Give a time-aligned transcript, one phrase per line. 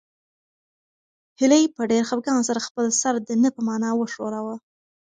[1.39, 4.55] هیلې په ډېر خپګان سره خپل سر د نه په مانا وښوراوه.